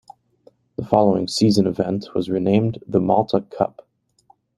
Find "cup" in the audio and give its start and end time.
3.55-3.87